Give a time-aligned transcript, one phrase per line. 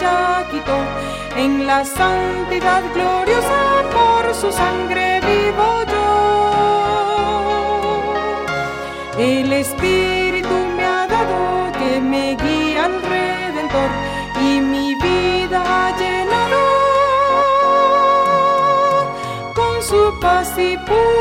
[0.00, 0.78] ya quitó.
[1.36, 6.06] En la santidad gloriosa por su sangre vivo yo.
[9.18, 13.90] El Espíritu me ha dado que me guía al Redentor
[14.40, 16.62] y mi vida ha llenado
[19.54, 21.19] con su paz y puro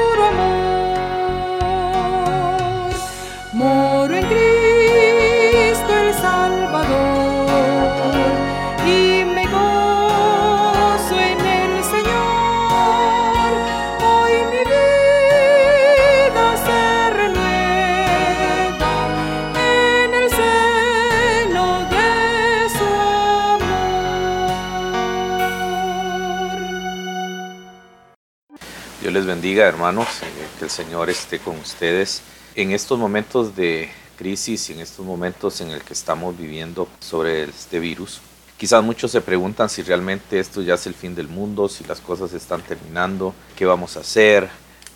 [29.50, 32.22] bendiga, hermanos, eh, que el Señor esté con ustedes
[32.53, 37.45] en estos momentos de crisis y en estos momentos en el que estamos viviendo sobre
[37.45, 38.22] este virus.
[38.58, 42.00] Quizás muchos se preguntan si realmente esto ya es el fin del mundo, si las
[42.00, 44.47] cosas están terminando, qué vamos a hacer,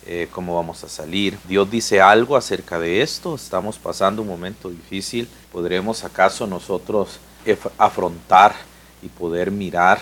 [0.06, 1.36] eh, cómo vamos a salir.
[1.48, 7.18] Dios dice algo acerca de esto, estamos pasando un momento difícil, ¿podremos acaso nosotros
[7.76, 8.54] afrontar
[9.02, 10.00] y poder mirar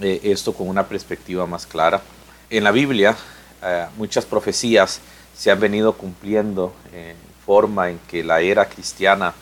[0.00, 2.00] eh, esto con una perspectiva más clara?
[2.48, 3.16] En la Biblia
[3.62, 5.00] eh, muchas profecías
[5.36, 9.32] se han venido cumpliendo en forma en que la era cristiana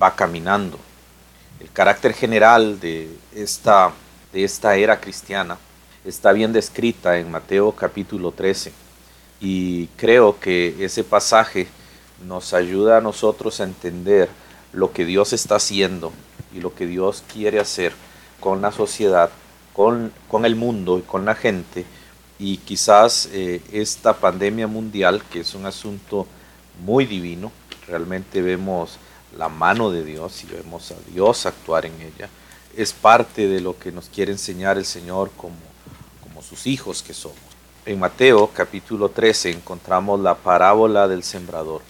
[0.00, 0.78] va caminando.
[1.60, 3.92] El carácter general de esta,
[4.32, 5.58] de esta era cristiana
[6.04, 8.72] está bien descrita en Mateo capítulo 13
[9.40, 11.66] y creo que ese pasaje
[12.24, 14.28] nos ayuda a nosotros a entender
[14.72, 16.12] lo que Dios está haciendo
[16.54, 17.92] y lo que Dios quiere hacer
[18.40, 19.30] con la sociedad,
[19.72, 21.84] con, con el mundo y con la gente
[22.38, 26.26] y quizás eh, esta pandemia mundial, que es un asunto
[26.84, 27.50] muy divino,
[27.86, 28.98] realmente vemos
[29.38, 32.28] la mano de Dios y vemos a Dios actuar en ella,
[32.76, 35.54] es parte de lo que nos quiere enseñar el Señor como,
[36.22, 37.38] como sus hijos que somos.
[37.86, 41.80] En Mateo capítulo 13 encontramos la parábola del sembrador,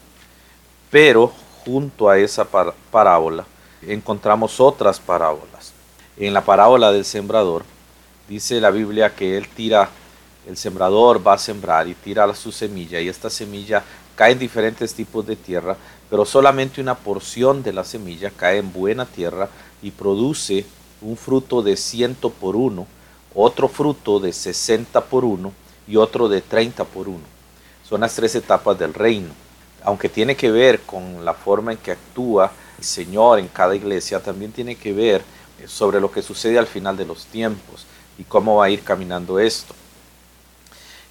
[0.90, 1.32] pero
[1.64, 3.44] junto a esa par- parábola
[3.82, 5.72] encontramos otras parábolas.
[6.16, 7.64] En la parábola del sembrador
[8.28, 9.88] dice la Biblia que él tira
[10.46, 13.82] el sembrador va a sembrar y tira su semilla y esta semilla
[14.14, 15.76] cae en diferentes tipos de tierra,
[16.08, 19.48] pero solamente una porción de la semilla cae en buena tierra
[19.82, 20.64] y produce
[21.02, 22.86] un fruto de ciento por uno,
[23.34, 25.52] otro fruto de 60 por uno
[25.86, 27.24] y otro de 30 por uno.
[27.86, 29.28] Son las tres etapas del reino.
[29.82, 34.20] Aunque tiene que ver con la forma en que actúa el Señor en cada iglesia,
[34.20, 35.22] también tiene que ver
[35.66, 37.86] sobre lo que sucede al final de los tiempos
[38.18, 39.74] y cómo va a ir caminando esto.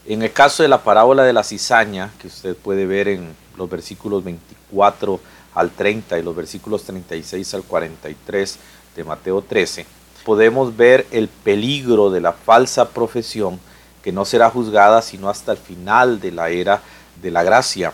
[0.07, 3.67] En el caso de la parábola de la cizaña, que usted puede ver en los
[3.67, 5.19] versículos 24
[5.55, 8.59] al 30 y los versículos 36 al 43
[8.95, 9.87] de Mateo 13,
[10.23, 13.59] podemos ver el peligro de la falsa profesión
[14.03, 16.83] que no será juzgada sino hasta el final de la era
[17.19, 17.91] de la gracia,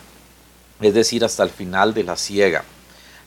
[0.81, 2.66] es decir, hasta el final de la ciega.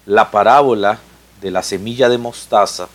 [0.04, 0.98] La parábola
[1.40, 2.88] de la semilla de mostaza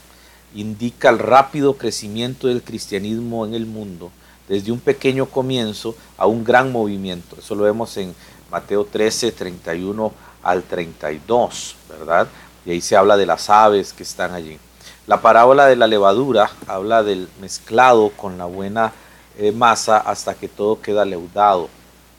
[0.54, 4.12] indica el rápido crecimiento del cristianismo en el mundo
[4.50, 7.38] desde un pequeño comienzo a un gran movimiento.
[7.38, 8.14] Eso lo vemos en
[8.52, 10.12] Mateo 13, 31
[10.42, 12.28] al 32, ¿verdad?
[12.66, 14.58] Y ahí se habla de las aves que están allí.
[15.06, 18.92] La parábola de la levadura habla del mezclado con la buena
[19.38, 21.70] eh, masa hasta que todo queda leudado.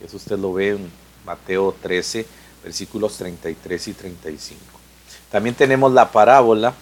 [0.03, 0.91] Eso usted lo ve en
[1.27, 2.27] Mateo 13,
[2.63, 4.61] versículos 33 y 35.
[5.31, 6.75] También tenemos la parábola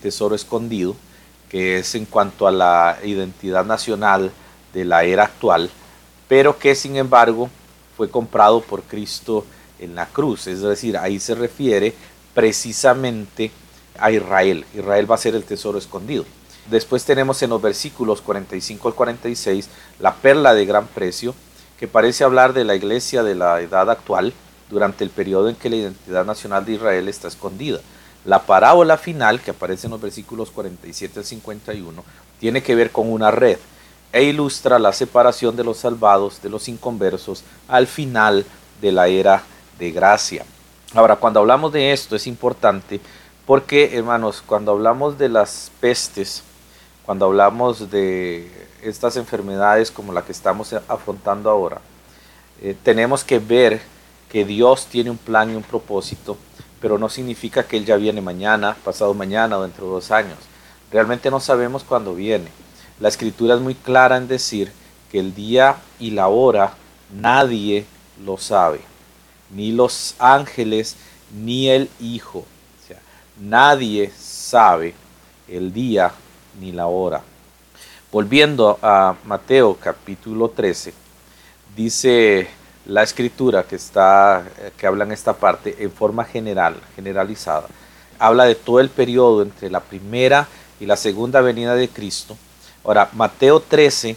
[0.00, 0.94] tesoro escondido,
[1.48, 4.32] que es en cuanto a la identidad nacional
[4.72, 5.70] de la era actual,
[6.28, 7.50] pero que sin embargo
[7.96, 9.44] fue comprado por Cristo
[9.78, 10.46] en la cruz.
[10.46, 11.94] Es decir, ahí se refiere
[12.34, 13.50] precisamente
[13.98, 14.64] a Israel.
[14.74, 16.24] Israel va a ser el tesoro escondido.
[16.70, 21.34] Después tenemos en los versículos 45 al 46 la perla de gran precio,
[21.78, 24.32] que parece hablar de la iglesia de la edad actual
[24.70, 27.80] durante el periodo en que la identidad nacional de Israel está escondida.
[28.24, 32.04] La parábola final, que aparece en los versículos 47 al 51,
[32.38, 33.58] tiene que ver con una red
[34.12, 38.44] e ilustra la separación de los salvados de los inconversos al final
[38.80, 39.42] de la era
[39.78, 40.44] de gracia.
[40.94, 43.00] Ahora, cuando hablamos de esto es importante
[43.46, 46.42] porque, hermanos, cuando hablamos de las pestes,
[47.04, 48.50] cuando hablamos de
[48.82, 51.80] estas enfermedades como la que estamos afrontando ahora,
[52.60, 53.80] eh, tenemos que ver
[54.30, 56.36] que Dios tiene un plan y un propósito,
[56.80, 60.38] pero no significa que Él ya viene mañana, pasado mañana o dentro de dos años.
[60.90, 62.48] Realmente no sabemos cuándo viene.
[63.02, 64.70] La escritura es muy clara en decir
[65.10, 66.74] que el día y la hora
[67.12, 67.84] nadie
[68.24, 68.80] lo sabe,
[69.50, 70.94] ni los ángeles,
[71.34, 72.38] ni el Hijo.
[72.38, 73.00] O sea,
[73.40, 74.94] nadie sabe
[75.48, 76.12] el día
[76.60, 77.22] ni la hora.
[78.12, 80.94] Volviendo a Mateo capítulo 13,
[81.74, 82.46] dice
[82.86, 84.44] la escritura que está
[84.76, 87.66] que habla en esta parte en forma general, generalizada.
[88.20, 90.46] Habla de todo el periodo entre la primera
[90.78, 92.36] y la segunda venida de Cristo.
[92.84, 94.16] Ahora, Mateo 13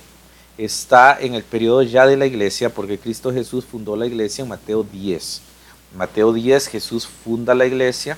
[0.57, 4.49] está en el periodo ya de la iglesia porque Cristo Jesús fundó la iglesia en
[4.49, 5.41] Mateo 10.
[5.95, 8.17] Mateo 10 Jesús funda la iglesia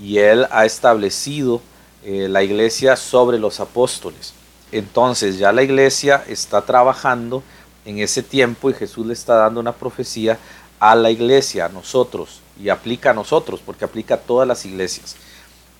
[0.00, 1.62] y él ha establecido
[2.04, 4.34] eh, la iglesia sobre los apóstoles.
[4.72, 7.42] Entonces ya la iglesia está trabajando
[7.84, 10.38] en ese tiempo y Jesús le está dando una profecía
[10.80, 15.16] a la iglesia, a nosotros, y aplica a nosotros, porque aplica a todas las iglesias.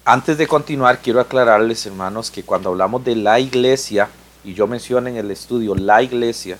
[0.09, 4.09] Antes de continuar, quiero aclararles, hermanos, que cuando hablamos de la iglesia,
[4.45, 6.59] y yo menciono en el estudio la iglesia,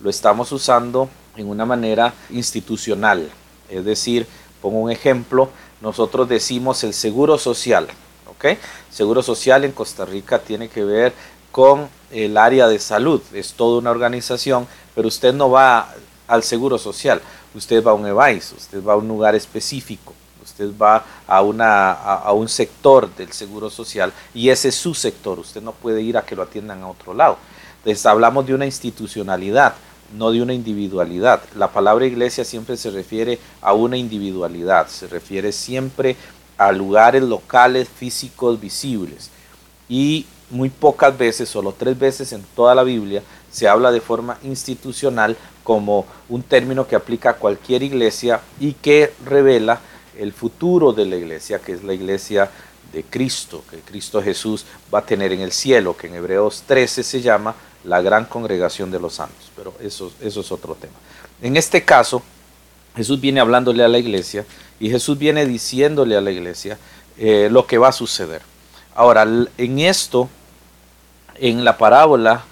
[0.00, 3.30] lo estamos usando en una manera institucional.
[3.68, 4.26] Es decir,
[4.60, 5.48] pongo un ejemplo,
[5.80, 7.86] nosotros decimos el seguro social.
[8.32, 8.58] ¿ok?
[8.90, 11.12] Seguro social en Costa Rica tiene que ver
[11.52, 14.66] con el área de salud, es toda una organización,
[14.96, 15.94] pero usted no va
[16.26, 17.22] al seguro social,
[17.54, 20.14] usted va a un EVAIS, usted va a un lugar específico
[20.58, 25.38] usted va a, una, a, un sector del seguro social y ese es su sector,
[25.38, 27.38] usted no puede ir a que lo atiendan a otro lado.
[27.78, 29.74] Entonces hablamos de una institucionalidad,
[30.16, 31.42] no de una individualidad.
[31.54, 36.16] La palabra iglesia siempre se refiere a una individualidad, se refiere siempre
[36.56, 39.30] a lugares locales, físicos, visibles.
[39.88, 44.38] Y muy pocas veces, solo tres veces en toda la Biblia, se habla de forma
[44.42, 49.80] institucional como un término que aplica a cualquier iglesia y que revela
[50.18, 52.50] el futuro de la iglesia, que es la iglesia
[52.92, 57.02] de Cristo, que Cristo Jesús va a tener en el cielo, que en Hebreos 13
[57.02, 57.54] se llama
[57.84, 60.94] la gran congregación de los santos, pero eso, eso es otro tema.
[61.40, 62.22] En este caso,
[62.96, 64.44] Jesús viene hablándole a la iglesia
[64.80, 66.78] y Jesús viene diciéndole a la iglesia
[67.16, 68.42] eh, lo que va a suceder.
[68.94, 70.28] Ahora, en esto,
[71.36, 72.44] en la parábola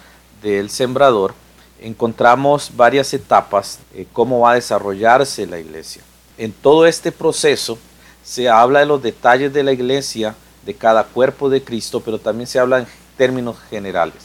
[0.42, 1.34] del sembrador,
[1.80, 6.02] encontramos varias etapas, de cómo va a desarrollarse la iglesia
[6.38, 7.78] en todo este proceso
[8.24, 10.34] se habla de los detalles de la iglesia,
[10.64, 12.86] de cada cuerpo de Cristo, pero también se habla en
[13.16, 14.16] términos generales.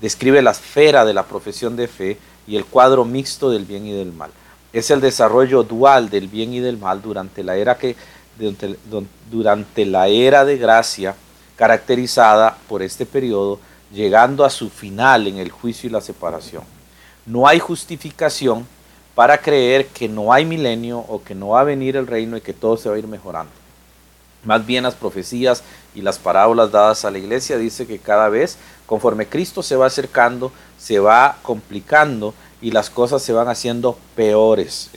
[0.00, 3.92] Describe la esfera de la profesión de fe y el cuadro mixto del bien y
[3.92, 4.30] del mal.
[4.72, 7.94] Es el desarrollo dual del bien y del mal durante la era que
[9.30, 11.14] durante la era de gracia
[11.56, 13.60] caracterizada por este periodo,
[13.92, 16.64] llegando a su final en el juicio y la separación.
[17.26, 18.66] No hay justificación
[19.14, 22.40] para creer que no hay milenio o que no va a venir el reino y
[22.40, 23.52] que todo se va a ir mejorando.
[24.44, 25.62] Más bien las profecías
[25.94, 28.56] y las parábolas dadas a la iglesia dice que cada vez,
[28.86, 34.90] conforme Cristo se va acercando, se va complicando y las cosas se van haciendo peores.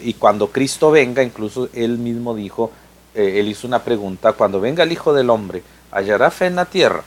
[0.00, 2.70] Y cuando Cristo venga, incluso él mismo dijo,
[3.14, 6.64] eh, él hizo una pregunta, cuando venga el Hijo del Hombre, ¿hallará fe en la
[6.64, 7.02] tierra?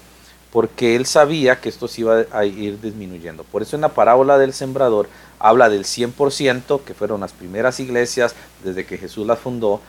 [0.52, 3.44] Porque él sabía que esto se iba a ir disminuyendo.
[3.44, 5.08] Por eso en la parábola del sembrador
[5.40, 9.82] habla del 100%, que fueron las primeras iglesias desde que Jesús las fundó,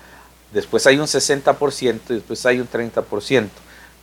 [0.53, 3.49] después hay un 60% y después hay un 30%.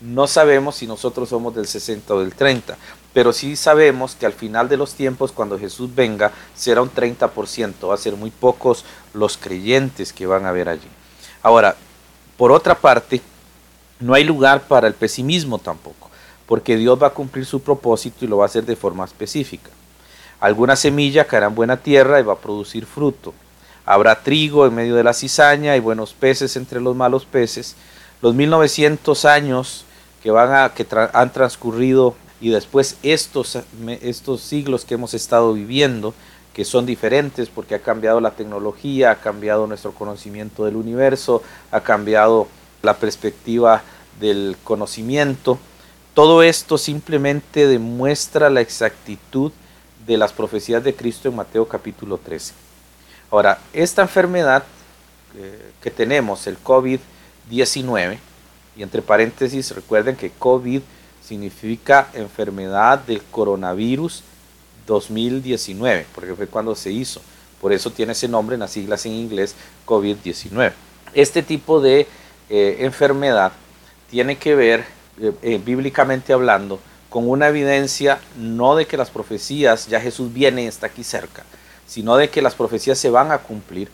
[0.01, 2.77] No sabemos si nosotros somos del 60 o del 30,
[3.13, 7.89] pero sí sabemos que al final de los tiempos, cuando Jesús venga, será un 30%,
[7.89, 10.87] va a ser muy pocos los creyentes que van a ver allí.
[11.41, 11.75] Ahora,
[12.37, 13.21] por otra parte,
[13.99, 16.08] no hay lugar para el pesimismo tampoco,
[16.50, 19.70] porque Dios va a cumplir su propósito y lo va a hacer de forma específica.
[20.39, 23.36] Alguna semilla caerá en buena tierra y va a producir fruto.
[23.86, 27.75] Habrá trigo en medio de la cizaña y buenos peces entre los malos peces.
[28.24, 29.86] Los 1900 años
[30.24, 33.60] que, van a, que han transcurrido y después estos,
[34.01, 36.15] estos siglos que hemos estado viviendo,
[36.56, 41.82] que son diferentes porque ha cambiado la tecnología, ha cambiado nuestro conocimiento del universo, ha
[41.82, 42.48] cambiado
[42.82, 43.84] la perspectiva
[44.20, 45.60] del conocimiento.
[46.19, 49.53] Todo esto simplemente demuestra la exactitud
[50.05, 52.53] de las profecías de Cristo en Mateo capítulo 13.
[53.31, 54.65] Ahora, esta enfermedad
[55.38, 58.17] eh, que tenemos, el COVID-19,
[58.75, 60.81] y entre paréntesis recuerden que COVID
[61.25, 64.21] significa enfermedad del coronavirus
[64.88, 67.21] 2019, porque fue cuando se hizo.
[67.61, 70.73] Por eso tiene ese nombre en las siglas en inglés COVID-19.
[71.13, 72.07] Este tipo de
[72.49, 73.53] eh, enfermedad
[74.09, 79.99] tiene que ver, eh, bíblicamente hablando, con una evidencia no de que las profecías, ya
[79.99, 81.43] Jesús viene está aquí cerca,
[81.88, 83.89] sino de que las profecías se van a cumplir,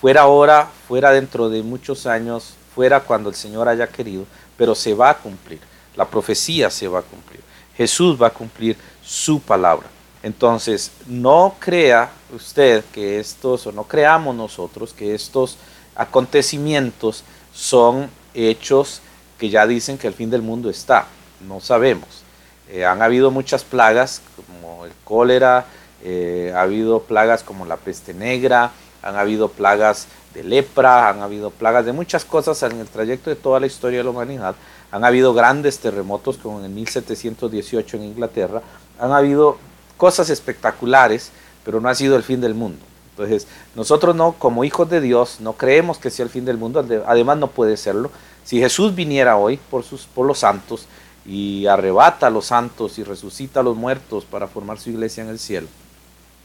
[0.00, 4.24] fuera ahora, fuera dentro de muchos años, fuera cuando el Señor haya querido,
[4.56, 5.60] pero se va a cumplir,
[5.94, 7.40] la profecía se va a cumplir,
[7.76, 9.86] Jesús va a cumplir su palabra.
[10.22, 15.58] Entonces, no crea usted que estos, o no creamos nosotros que estos
[15.94, 19.02] acontecimientos son hechos
[19.38, 21.06] que ya dicen que el fin del mundo está.
[21.46, 22.22] No sabemos.
[22.70, 25.66] Eh, han habido muchas plagas como el cólera,
[26.02, 28.72] eh, ha habido plagas como la peste negra,
[29.02, 33.36] han habido plagas de lepra, han habido plagas de muchas cosas en el trayecto de
[33.36, 34.54] toda la historia de la humanidad.
[34.90, 38.62] Han habido grandes terremotos como en el 1718 en Inglaterra.
[38.98, 39.58] Han habido
[39.96, 41.30] cosas espectaculares,
[41.64, 42.78] pero no ha sido el fin del mundo.
[43.10, 46.84] Entonces, nosotros no, como hijos de Dios, no creemos que sea el fin del mundo,
[47.06, 48.10] además no puede serlo.
[48.44, 49.84] Si Jesús viniera hoy por,
[50.26, 50.86] los santos
[51.24, 55.30] y arrebata a los santos y resucita a los muertos para formar su iglesia en
[55.30, 55.66] el cielo,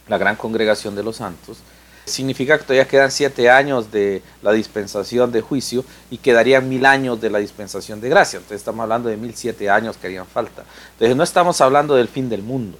[0.07, 1.57] la gran congregación de los santos,
[2.05, 7.19] significa que todavía quedan siete años de la dispensación de juicio y quedarían mil años
[7.19, 8.37] de la dispensación de gracia.
[8.37, 10.63] Entonces estamos hablando de mil siete años que harían falta.
[10.93, 12.77] Entonces no estamos hablando del fin del mundo,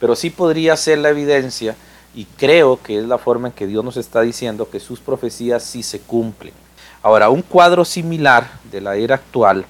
[0.00, 1.76] pero sí podría ser la evidencia
[2.14, 5.62] y creo que es la forma en que Dios nos está diciendo que sus profecías
[5.62, 6.63] sí se cumplen.
[7.04, 9.66] Ahora, un cuadro similar de la era actual,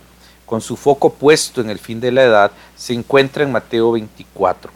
[0.46, 4.70] con su foco puesto en el fin de la edad, se encuentra en Mateo 24.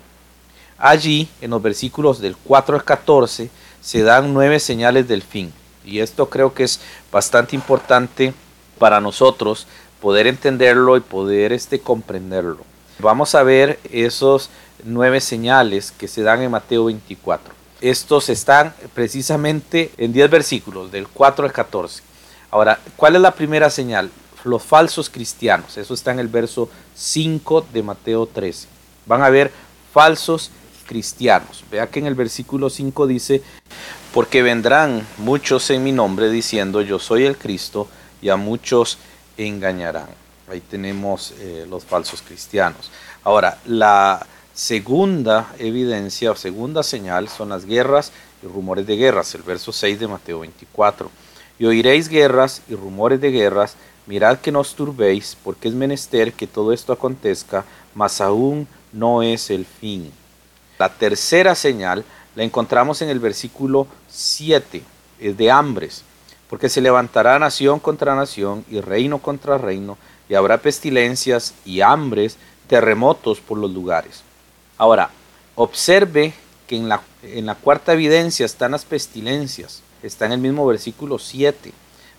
[0.76, 3.48] Allí, en los versículos del 4 al 14,
[3.80, 5.52] se dan nueve señales del fin.
[5.84, 6.80] Y esto creo que es
[7.12, 8.34] bastante importante
[8.76, 9.68] para nosotros
[10.00, 12.64] poder entenderlo y poder este, comprenderlo.
[12.98, 14.50] Vamos a ver esos
[14.82, 17.54] nueve señales que se dan en Mateo 24.
[17.80, 22.07] Estos están precisamente en 10 versículos, del 4 al 14.
[22.50, 24.10] Ahora, ¿cuál es la primera señal?
[24.44, 25.76] Los falsos cristianos.
[25.76, 28.68] Eso está en el verso 5 de Mateo 13.
[29.06, 29.52] Van a ver
[29.92, 30.50] falsos
[30.86, 31.64] cristianos.
[31.70, 33.42] Vea que en el versículo 5 dice,
[34.14, 37.88] porque vendrán muchos en mi nombre diciendo yo soy el Cristo
[38.22, 38.98] y a muchos
[39.36, 40.08] engañarán.
[40.50, 42.90] Ahí tenemos eh, los falsos cristianos.
[43.22, 48.12] Ahora, la segunda evidencia o segunda señal son las guerras
[48.42, 51.10] y rumores de guerras, el verso 6 de Mateo 24.
[51.58, 56.32] Y oiréis guerras y rumores de guerras, mirad que no os turbéis, porque es menester
[56.32, 60.12] que todo esto acontezca, mas aún no es el fin.
[60.78, 62.04] La tercera señal
[62.36, 64.82] la encontramos en el versículo 7,
[65.18, 66.04] es de hambres,
[66.48, 69.98] porque se levantará nación contra nación y reino contra reino,
[70.28, 72.36] y habrá pestilencias y hambres,
[72.68, 74.22] terremotos por los lugares.
[74.76, 75.10] Ahora,
[75.56, 76.34] observe
[76.66, 81.18] que en la, en la cuarta evidencia están las pestilencias, está en el mismo versículo
[81.18, 81.72] 7.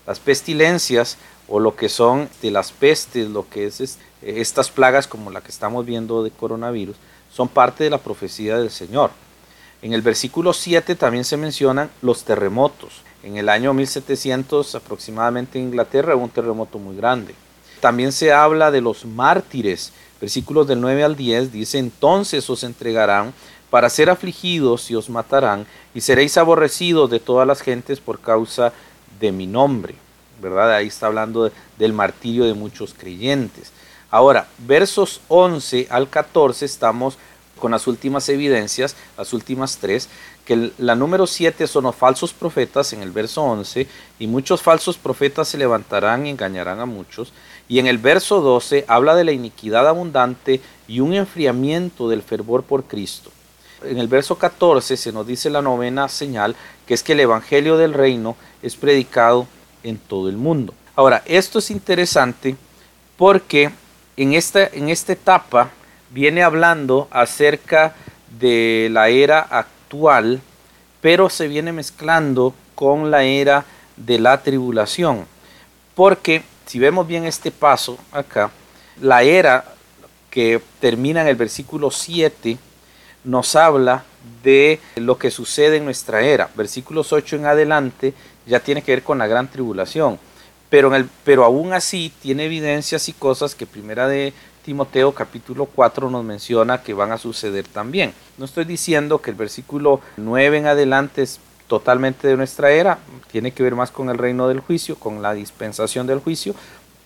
[0.06, 1.18] Las pestilencias
[1.48, 5.50] o lo que son de las pestes, lo que es estas plagas como la que
[5.50, 6.96] estamos viendo de coronavirus,
[7.32, 9.10] son parte de la profecía del Señor.
[9.82, 13.02] En el versículo 7 también se mencionan los terremotos.
[13.22, 17.34] En el año 1700 aproximadamente en Inglaterra hubo un terremoto muy grande.
[17.80, 19.92] También se habla de los mártires.
[20.20, 23.32] Versículos del 9 al 10 dice, entonces os entregarán
[23.70, 28.72] para ser afligidos y os matarán, y seréis aborrecidos de todas las gentes por causa
[29.20, 29.94] de mi nombre.
[30.42, 30.74] ¿Verdad?
[30.74, 33.72] Ahí está hablando del martirio de muchos creyentes.
[34.10, 37.18] Ahora, versos 11 al 14 estamos
[37.60, 40.08] con las últimas evidencias, las últimas tres,
[40.44, 43.86] que la número 7 son los falsos profetas en el verso 11,
[44.18, 47.32] y muchos falsos profetas se levantarán y engañarán a muchos.
[47.68, 52.64] Y en el verso 12 habla de la iniquidad abundante y un enfriamiento del fervor
[52.64, 53.30] por Cristo.
[53.84, 56.54] En el verso 14 se nos dice la novena señal,
[56.86, 59.46] que es que el Evangelio del Reino es predicado
[59.82, 60.74] en todo el mundo.
[60.96, 62.56] Ahora, esto es interesante
[63.16, 63.70] porque
[64.16, 65.70] en esta, en esta etapa
[66.10, 67.94] viene hablando acerca
[68.38, 70.40] de la era actual,
[71.00, 73.64] pero se viene mezclando con la era
[73.96, 75.26] de la tribulación.
[75.94, 78.50] Porque si vemos bien este paso acá,
[79.00, 79.64] la era
[80.30, 82.58] que termina en el versículo 7
[83.24, 84.04] nos habla
[84.42, 86.50] de lo que sucede en nuestra era.
[86.54, 88.14] Versículos 8 en adelante
[88.46, 90.18] ya tiene que ver con la gran tribulación
[90.70, 94.32] pero, en el, pero aún así tiene evidencias y cosas que primera de
[94.64, 98.14] Timoteo capítulo 4 nos menciona que van a suceder también.
[98.38, 102.98] No estoy diciendo que el versículo 9 en adelante es totalmente de nuestra era,
[103.30, 106.54] tiene que ver más con el reino del juicio, con la dispensación del juicio,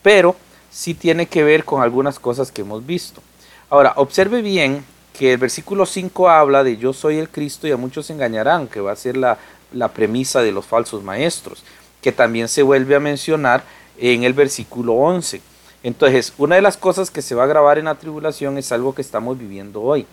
[0.02, 0.36] pero
[0.70, 3.22] sí tiene que ver con algunas cosas que hemos visto.
[3.70, 7.78] Ahora, observe bien que el versículo 5 habla de yo soy el Cristo y a
[7.78, 9.38] muchos engañarán, que va a ser la,
[9.72, 11.64] la premisa de los falsos maestros
[12.04, 13.64] que también se vuelve a mencionar
[13.96, 15.40] en el versículo 11.
[15.82, 18.94] Entonces, una de las cosas que se va a grabar en la tribulación es algo
[18.94, 20.04] que estamos viviendo hoy.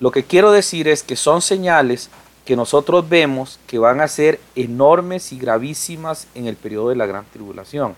[0.00, 2.10] Lo que quiero decir es que son señales
[2.44, 7.06] que nosotros vemos que van a ser enormes y gravísimas en el periodo de la
[7.06, 7.96] gran tribulación.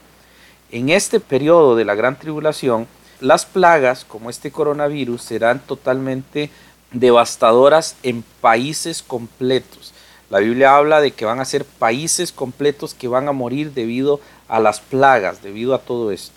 [0.71, 2.87] En este periodo de la gran tribulación,
[3.21, 6.51] las plagas como este coronavirus serán totalmente
[6.93, 9.93] devastadoras en países completos.
[10.29, 14.21] La Biblia habla de que van a ser países completos que van a morir debido
[14.49, 16.35] a las plagas, debido a todo esto.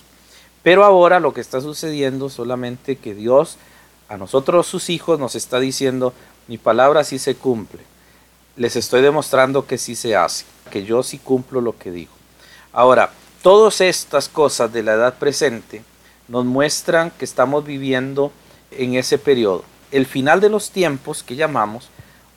[0.64, 3.58] Pero ahora lo que está sucediendo solamente que Dios
[4.10, 6.14] a nosotros sus hijos nos está diciendo,
[6.48, 7.82] mi palabra sí se cumple.
[8.56, 12.12] Les estoy demostrando que sí se hace, que yo sí cumplo lo que digo.
[12.74, 13.12] Ahora,
[13.44, 15.84] todas estas cosas de la edad presente
[16.30, 18.32] nos muestran que estamos viviendo
[18.72, 19.66] en ese periodo.
[19.92, 21.90] El final de los tiempos que llamamos,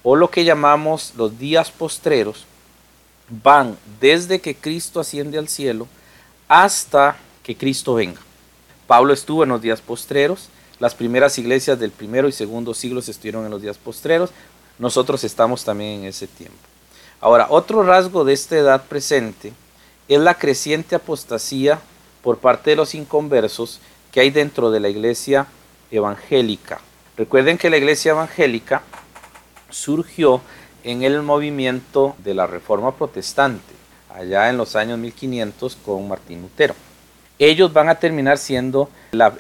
[0.03, 2.47] o lo que llamamos los días postreros,
[3.29, 5.87] van desde que Cristo asciende al cielo
[6.49, 8.21] hasta que Cristo venga.
[8.87, 10.49] Pablo estuvo en los días postreros,
[10.81, 14.31] las primeras iglesias del primero y segundo siglos estuvieron en los días postreros,
[14.79, 16.59] nosotros estamos también en ese tiempo.
[17.21, 19.53] Ahora, otro rasgo de esta edad presente
[20.09, 21.81] es la creciente apostasía
[22.23, 25.47] por parte de los inconversos que hay dentro de la iglesia
[25.91, 26.81] evangélica.
[27.17, 28.83] Recuerden que la iglesia evangélica
[29.71, 30.41] surgió
[30.85, 33.75] en el movimiento de la Reforma Protestante,
[34.15, 36.75] allá en los años 1500 con Martín Lutero.
[37.39, 38.89] Ellos van a terminar siendo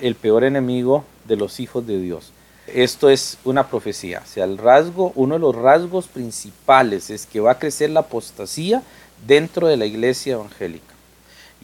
[0.00, 2.32] el peor enemigo de los hijos de Dios.
[2.66, 4.22] Esto es una profecía.
[4.24, 8.00] O sea, el rasgo, uno de los rasgos principales es que va a crecer la
[8.00, 8.82] apostasía
[9.26, 10.91] dentro de la iglesia evangélica.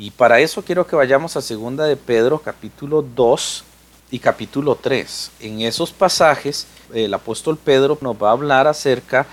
[0.00, 3.64] Y para eso quiero que vayamos a segunda de Pedro capítulo 2
[4.12, 5.32] y capítulo 3.
[5.40, 9.26] En esos pasajes el apóstol Pedro nos va a hablar acerca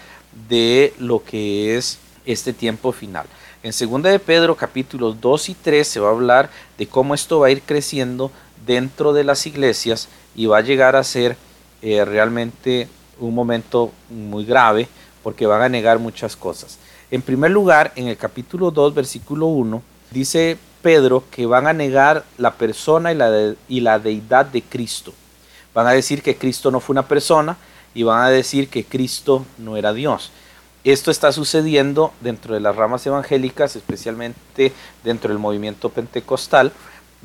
[0.50, 3.28] de lo que es este tiempo final.
[3.62, 6.50] En segunda de Pedro capítulos 2 y 3 se va a hablar
[6.80, 8.32] de cómo esto va a ir creciendo
[8.66, 11.38] dentro de las iglesias y va a llegar a ser
[11.84, 12.88] eh, realmente
[13.20, 14.88] un momento muy grave
[15.22, 16.80] porque van a negar muchas cosas.
[17.12, 19.84] En primer lugar, en el capítulo 2, versículo 1,
[20.16, 25.14] dice Pedro que van a negar la persona y la, y la deidad de Cristo.
[25.74, 27.58] Van a decir que Cristo no fue una persona
[27.94, 30.32] y van a decir que Cristo no era Dios.
[30.86, 34.72] Esto está sucediendo dentro de las ramas evangélicas, especialmente
[35.04, 36.72] dentro del movimiento pentecostal.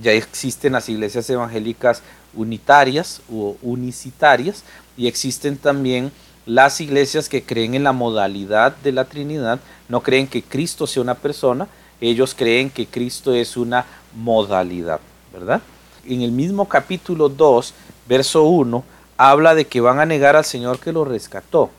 [0.03, 2.03] Ya existen las iglesias evangélicas
[2.35, 4.64] unitarias o unicitarias
[4.96, 6.11] y existen también
[6.46, 11.03] las iglesias que creen en la modalidad de la Trinidad, no creen que Cristo sea
[11.03, 11.68] una persona,
[12.00, 15.00] ellos creen que Cristo es una modalidad,
[15.32, 15.60] ¿verdad?
[16.04, 17.74] En el mismo capítulo 2,
[18.08, 18.82] verso 1,
[19.16, 21.70] habla de que van a negar al Señor que lo rescató.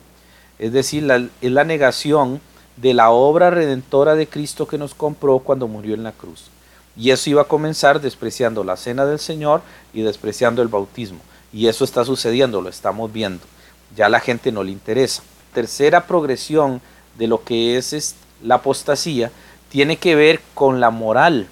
[0.58, 2.40] Es decir, es la negación
[2.76, 6.44] de la obra redentora de Cristo que nos compró cuando murió en la cruz.
[6.96, 11.18] Y eso iba a comenzar despreciando la cena del Señor y despreciando el bautismo.
[11.52, 13.44] Y eso está sucediendo, lo estamos viendo.
[13.96, 15.22] Ya la gente no le interesa.
[15.52, 16.80] Tercera progresión
[17.18, 19.30] de lo que es la apostasía
[19.72, 21.46] tiene que ver con la moral,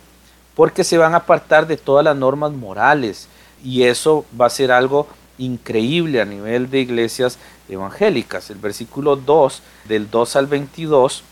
[0.55, 3.29] porque se van a apartar de todas las normas morales
[3.65, 5.07] y eso va a ser algo
[5.39, 8.51] increíble a nivel de iglesias evangélicas.
[8.51, 11.23] El versículo 2, del 2 al 22,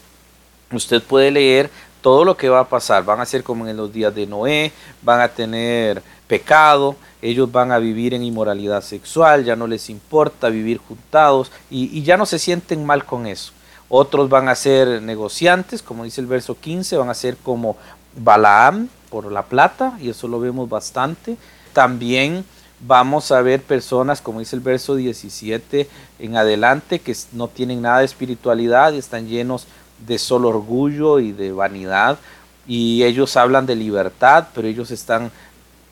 [0.72, 1.68] usted puede leer
[2.00, 3.04] todo lo que va a pasar.
[3.04, 4.72] Van a ser como en los días de Noé,
[5.02, 10.48] van a tener pecado, ellos van a vivir en inmoralidad sexual, ya no les importa
[10.48, 13.52] vivir juntados y, y ya no se sienten mal con eso.
[13.88, 17.76] Otros van a ser negociantes, como dice el verso 15, van a ser como
[18.16, 21.36] Balaam por la plata, y eso lo vemos bastante.
[21.72, 22.44] También
[22.80, 28.00] vamos a ver personas, como dice el verso 17 en adelante, que no tienen nada
[28.00, 29.66] de espiritualidad y están llenos
[30.06, 32.18] de solo orgullo y de vanidad.
[32.66, 35.30] Y ellos hablan de libertad, pero ellos están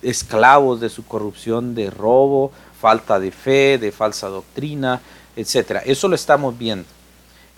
[0.03, 5.01] esclavos de su corrupción, de robo, falta de fe, de falsa doctrina,
[5.35, 5.81] etc.
[5.87, 6.96] Eso lo estamos viendo.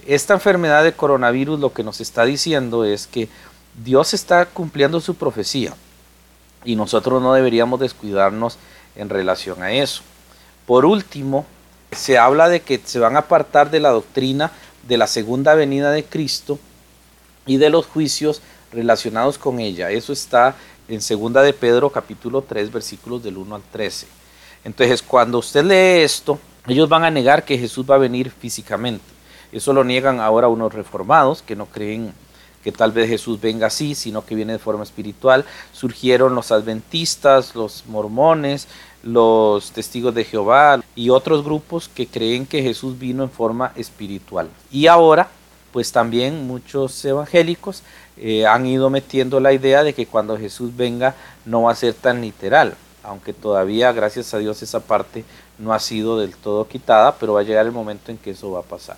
[0.06, 3.28] Esta enfermedad de coronavirus lo que nos está diciendo es que
[3.84, 5.74] Dios está cumpliendo su profecía
[6.64, 8.58] y nosotros no deberíamos descuidarnos
[8.96, 10.02] en relación a eso.
[10.66, 11.46] Por último,
[11.92, 14.52] se habla de que se van a apartar de la doctrina
[14.86, 16.58] de la segunda venida de Cristo
[17.46, 18.40] y de los juicios
[18.72, 19.90] relacionados con ella.
[19.90, 20.56] Eso está
[20.88, 24.06] en segunda de Pedro capítulo 3 versículos del 1 al 13.
[24.64, 29.17] Entonces, cuando usted lee esto, ellos van a negar que Jesús va a venir físicamente.
[29.52, 32.12] Eso lo niegan ahora unos reformados que no creen
[32.62, 35.44] que tal vez Jesús venga así, sino que viene de forma espiritual.
[35.72, 38.68] Surgieron los adventistas, los mormones,
[39.02, 44.48] los testigos de Jehová y otros grupos que creen que Jesús vino en forma espiritual.
[44.70, 45.28] Y ahora,
[45.72, 47.82] pues también muchos evangélicos
[48.16, 51.94] eh, han ido metiendo la idea de que cuando Jesús venga no va a ser
[51.94, 55.24] tan literal, aunque todavía, gracias a Dios, esa parte
[55.58, 58.50] no ha sido del todo quitada, pero va a llegar el momento en que eso
[58.50, 58.96] va a pasar.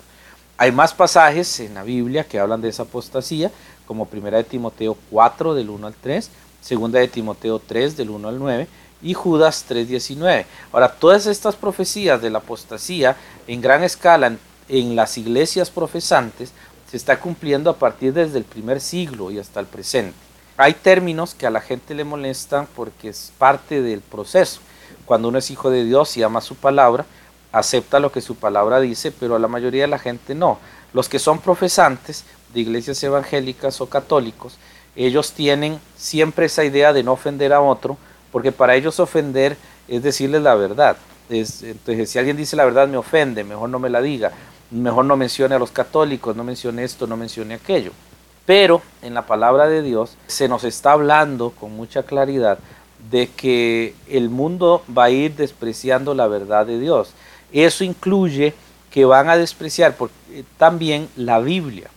[0.61, 3.49] Hay más pasajes en la Biblia que hablan de esa apostasía,
[3.87, 6.29] como 1 de Timoteo 4 del 1 al 3,
[6.69, 8.67] 2 de Timoteo 3 del 1 al 9
[9.01, 10.45] y Judas 3.19.
[10.71, 14.37] Ahora, todas estas profecías de la apostasía en gran escala
[14.69, 16.51] en, las iglesias profesantes
[16.91, 20.13] se está cumpliendo a partir desde el primer siglo y hasta el presente.
[20.57, 24.59] Hay términos que a la gente le molestan porque es parte del proceso.
[25.07, 27.07] Cuando uno es hijo de Dios y ama su palabra,
[27.51, 30.59] acepta lo que su palabra dice, pero a la mayoría de la gente no.
[30.93, 34.57] Los que son profesantes de iglesias evangélicas o católicos,
[34.95, 37.97] ellos tienen siempre esa idea de no ofender a otro,
[38.31, 40.97] porque para ellos ofender es decirles la verdad.
[41.29, 44.31] entonces, si alguien dice la verdad me ofende, mejor no me la diga,
[44.71, 47.91] mejor no mencione a los católicos, no mencione esto, no mencione aquello.
[48.45, 52.59] Pero en la palabra de Dios se nos está hablando con mucha claridad
[53.09, 57.13] de que el mundo va a ir despreciando la verdad de Dios.
[57.51, 58.53] Eso incluye
[58.89, 59.95] que van a despreciar
[60.31, 61.89] eh, también la Biblia.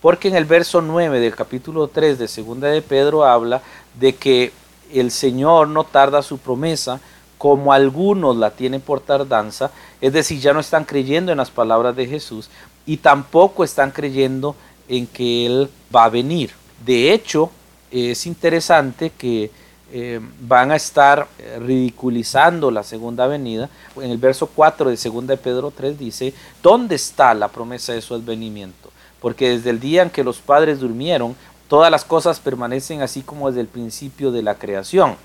[0.00, 3.62] Porque en el verso 9 del capítulo 3 de Segunda de Pedro habla
[3.98, 4.52] de que
[4.92, 7.00] el Señor no tarda su promesa,
[7.36, 11.94] como algunos la tienen por tardanza, es decir, ya no están creyendo en las palabras
[11.94, 12.50] de Jesús
[12.84, 14.56] y tampoco están creyendo
[14.88, 16.52] en que Él va a venir.
[16.84, 17.50] De hecho,
[17.90, 19.50] es interesante que
[19.92, 21.26] eh, van a estar
[21.60, 23.68] ridiculizando la segunda venida.
[23.96, 28.02] En el verso 4 de 2 de Pedro 3 dice, ¿dónde está la promesa de
[28.02, 28.90] su advenimiento?
[29.20, 31.34] Porque desde el día en que los padres durmieron,
[31.68, 35.16] todas las cosas permanecen así como desde el principio de la creación.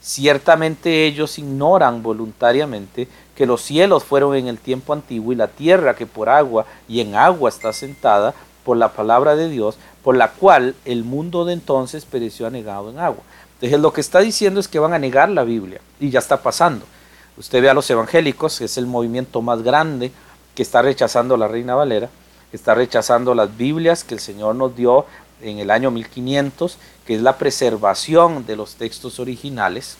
[0.00, 5.96] Ciertamente ellos ignoran voluntariamente que los cielos fueron en el tiempo antiguo y la tierra
[5.96, 10.30] que por agua y en agua está sentada por la palabra de Dios, por la
[10.32, 13.22] cual el mundo de entonces pereció anegado en agua.
[13.60, 16.42] Entonces lo que está diciendo es que van a negar la Biblia y ya está
[16.42, 16.86] pasando.
[17.36, 20.12] Usted ve a los evangélicos, que es el movimiento más grande
[20.54, 22.08] que está rechazando la Reina Valera,
[22.52, 25.06] está rechazando las Biblias que el Señor nos dio
[25.42, 29.96] en el año 1500, que es la preservación de los textos originales,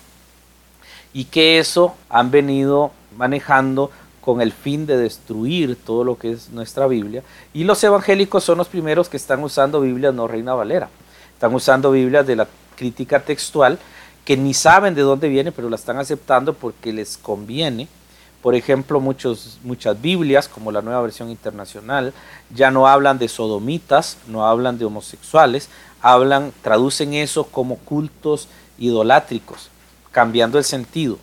[1.13, 3.91] y que eso han venido manejando
[4.21, 7.23] con el fin de destruir todo lo que es nuestra Biblia.
[7.53, 10.89] Y los evangélicos son los primeros que están usando Biblias no Reina Valera.
[11.33, 12.47] Están usando Biblias de la
[12.79, 13.77] crítica textual
[14.23, 17.87] que ni saben de dónde viene, pero la están aceptando porque les conviene.
[18.41, 22.13] Por ejemplo, muchos, muchas Biblias, como la nueva versión internacional,
[22.55, 25.67] ya no hablan de sodomitas, no hablan de homosexuales,
[26.01, 29.69] hablan, traducen eso como cultos idolátricos,
[30.11, 31.17] cambiando el sentido.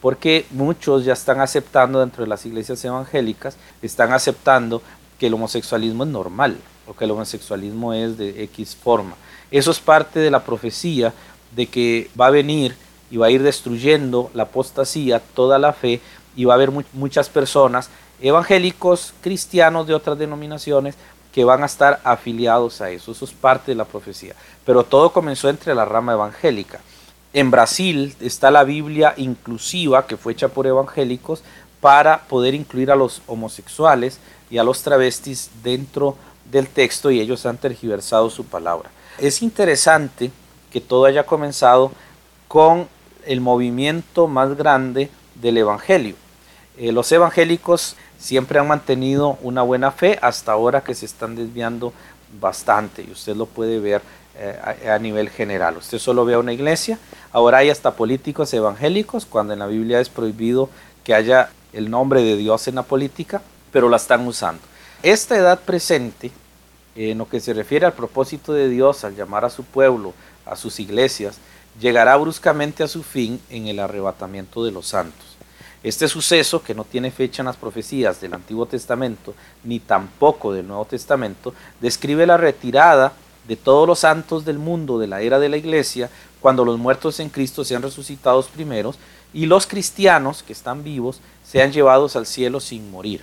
[0.00, 4.82] Porque muchos ya están aceptando dentro de las iglesias evangélicas, están aceptando
[5.18, 9.14] que el homosexualismo es normal o que el homosexualismo es de X forma.
[9.52, 11.12] Eso es parte de la profecía
[11.54, 12.74] de que va a venir
[13.10, 16.00] y va a ir destruyendo la apostasía, toda la fe,
[16.34, 17.90] y va a haber muchas personas,
[18.22, 20.96] evangélicos, cristianos de otras denominaciones,
[21.32, 23.12] que van a estar afiliados a eso.
[23.12, 24.34] Eso es parte de la profecía.
[24.64, 26.80] Pero todo comenzó entre la rama evangélica.
[27.34, 31.42] En Brasil está la Biblia inclusiva que fue hecha por evangélicos
[31.80, 34.18] para poder incluir a los homosexuales
[34.50, 36.16] y a los travestis dentro
[36.50, 38.90] del texto y ellos han tergiversado su palabra.
[39.18, 40.30] Es interesante
[40.70, 41.92] que todo haya comenzado
[42.48, 42.88] con
[43.26, 46.14] el movimiento más grande del Evangelio.
[46.78, 51.92] Eh, los evangélicos siempre han mantenido una buena fe hasta ahora que se están desviando
[52.40, 54.00] bastante y usted lo puede ver
[54.38, 55.76] eh, a, nivel general.
[55.76, 56.98] Usted solo ve a una iglesia,
[57.32, 60.70] ahora hay hasta políticos evangélicos cuando en la Biblia es prohibido
[61.04, 64.62] que haya el nombre de Dios en la política, pero la están usando.
[65.02, 66.30] Esta edad presente
[66.94, 70.12] en lo que se refiere al propósito de Dios al llamar a su pueblo,
[70.44, 71.38] a sus iglesias,
[71.80, 75.26] llegará bruscamente a su fin en el arrebatamiento de los santos.
[75.82, 80.68] Este suceso, que no tiene fecha en las profecías del Antiguo Testamento ni tampoco del
[80.68, 83.12] Nuevo Testamento, describe la retirada
[83.48, 86.08] de todos los santos del mundo de la era de la iglesia,
[86.40, 88.96] cuando los muertos en Cristo sean resucitados primeros
[89.32, 93.22] y los cristianos que están vivos sean llevados al cielo sin morir.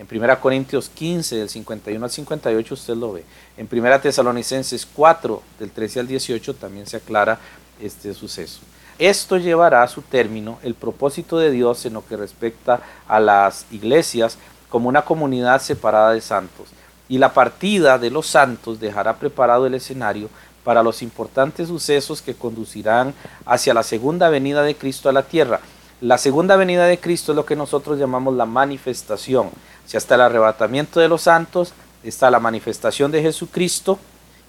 [0.00, 3.24] En 1 Corintios 15, del 51 al 58, usted lo ve.
[3.58, 7.38] En 1 Tesalonicenses 4, del 13 al 18, también se aclara
[7.78, 8.60] este suceso.
[8.98, 13.66] Esto llevará a su término el propósito de Dios en lo que respecta a las
[13.70, 14.38] iglesias
[14.70, 16.68] como una comunidad separada de santos.
[17.10, 20.30] Y la partida de los santos dejará preparado el escenario
[20.64, 23.12] para los importantes sucesos que conducirán
[23.44, 25.60] hacia la segunda venida de Cristo a la tierra.
[26.00, 29.50] La segunda venida de Cristo es lo que nosotros llamamos la manifestación
[29.90, 31.72] si hasta el arrebatamiento de los santos
[32.04, 33.98] está la manifestación de Jesucristo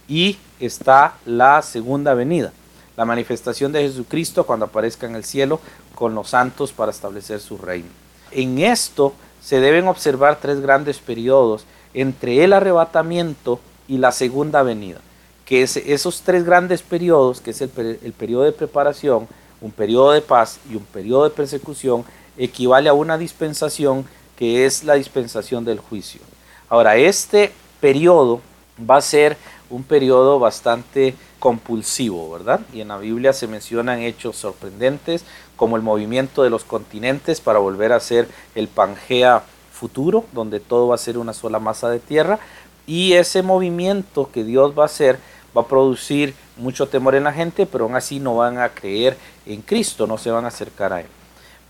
[0.08, 2.54] y está la segunda venida.
[2.96, 5.60] La manifestación de Jesucristo cuando aparezca en el cielo
[5.96, 7.88] con los santos para establecer su reino.
[8.30, 15.00] En esto se deben observar tres grandes periodos entre el arrebatamiento y la segunda venida.
[15.46, 17.72] Que es esos tres grandes periodos, que es el,
[18.04, 19.28] el periodo de preparación,
[19.60, 22.06] un periodo de paz y un periodo de persecución,
[22.38, 24.06] equivale a una dispensación
[24.42, 26.20] que es la dispensación del juicio.
[26.68, 28.42] Ahora, este periodo
[28.90, 29.38] va a ser
[29.70, 32.62] un periodo bastante compulsivo, ¿verdad?
[32.74, 35.26] Y en la Biblia se mencionan hechos sorprendentes
[35.56, 40.88] como el movimiento de los continentes para volver a ser el Pangea futuro, donde todo
[40.88, 42.40] va a ser una sola masa de tierra.
[42.88, 45.20] Y ese movimiento que Dios va a hacer
[45.56, 49.16] va a producir mucho temor en la gente, pero aún así no van a creer
[49.46, 51.21] en Cristo, no se van a acercar a Él.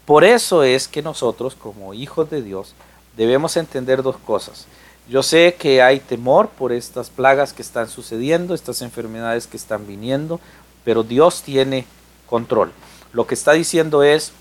[0.05, 2.73] Por eso es que nosotros, como hijos de Dios,
[3.15, 4.65] debemos entender dos cosas.
[5.09, 9.85] Yo sé que hay temor por estas plagas que están sucediendo, estas enfermedades que están
[9.87, 10.39] viniendo,
[10.83, 11.85] pero Dios tiene
[12.27, 12.71] control.
[13.13, 14.31] Lo que está diciendo es,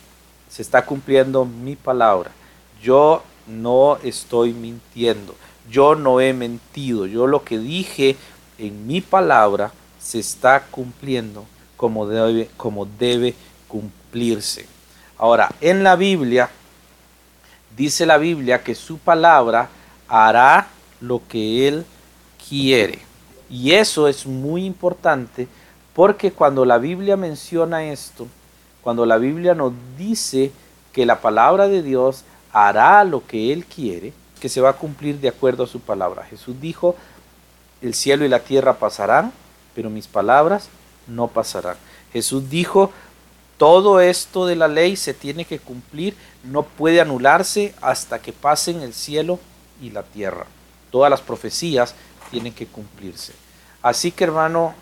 [0.49, 2.31] se está cumpliendo mi palabra.
[2.83, 5.35] Yo no estoy mintiendo.
[5.70, 7.07] Yo no he mentido.
[7.07, 8.16] Yo lo que dije
[8.59, 11.44] en mi palabra se está cumpliendo
[11.77, 13.35] como debe, como debe
[13.68, 14.66] cumplirse.
[15.20, 16.48] Ahora, en la Biblia,
[17.76, 19.68] dice la Biblia que su palabra
[20.09, 20.68] hará
[21.02, 21.85] lo que Él
[22.48, 23.00] quiere.
[23.50, 25.46] Y eso es muy importante
[25.92, 28.28] porque cuando la Biblia menciona esto,
[28.80, 30.52] cuando la Biblia nos dice
[30.90, 35.20] que la palabra de Dios hará lo que Él quiere, que se va a cumplir
[35.20, 36.24] de acuerdo a su palabra.
[36.24, 36.96] Jesús dijo,
[37.83, 39.33] el cielo y la tierra pasarán,
[39.74, 40.70] pero mis palabras
[41.06, 41.76] no pasarán.
[42.11, 42.90] Jesús dijo,
[43.61, 48.81] todo esto de la ley se tiene que cumplir, no puede anularse hasta que pasen
[48.81, 49.38] el cielo
[49.83, 50.46] y la tierra.
[50.90, 51.94] Todas las profecías
[52.31, 53.35] tienen que cumplirse.
[53.83, 54.73] Así que hermano,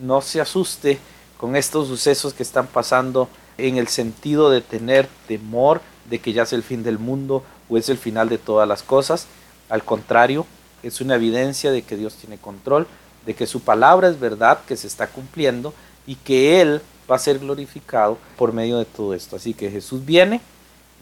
[0.00, 0.98] no se asuste
[1.36, 6.42] con estos sucesos que están pasando en el sentido de tener temor de que ya
[6.42, 9.28] es el fin del mundo o es el final de todas las cosas.
[9.68, 10.44] Al contrario,
[10.82, 12.88] es una evidencia de que Dios tiene control,
[13.26, 15.72] de que su palabra es verdad, que se está cumpliendo
[16.04, 19.36] y que Él va a ser glorificado por medio de todo esto.
[19.36, 20.40] Así que Jesús viene,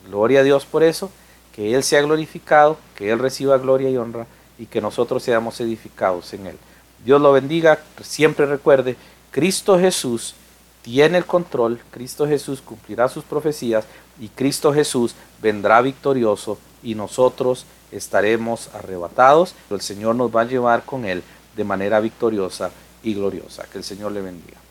[0.08, 1.10] gloria a Dios por eso,
[1.54, 4.26] que Él sea glorificado, que Él reciba gloria y honra
[4.58, 6.58] y que nosotros seamos edificados en Él.
[7.04, 8.96] Dios lo bendiga, siempre recuerde,
[9.30, 10.34] Cristo Jesús
[10.82, 13.84] tiene el control, Cristo Jesús cumplirá sus profecías
[14.20, 19.54] y Cristo Jesús vendrá victorioso y nosotros estaremos arrebatados.
[19.70, 21.22] El Señor nos va a llevar con Él
[21.56, 22.70] de manera victoriosa
[23.02, 23.64] y gloriosa.
[23.70, 24.61] Que el Señor le bendiga.